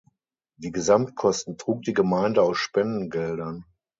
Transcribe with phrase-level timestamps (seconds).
[0.57, 3.65] Die Gesamtkosten trug die Gemeinde aus Spendengeldern.